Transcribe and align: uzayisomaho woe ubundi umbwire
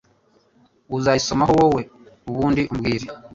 uzayisomaho 0.97 1.51
woe 1.61 1.81
ubundi 2.29 2.61
umbwire 2.71 3.07